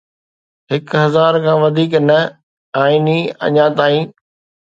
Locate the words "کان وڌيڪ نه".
1.43-2.19